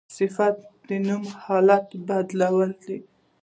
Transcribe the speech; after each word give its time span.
صفت 0.17 0.55
د 0.87 0.89
نوم 1.07 1.23
حالت 1.43 1.85
بدلوي. 2.07 2.69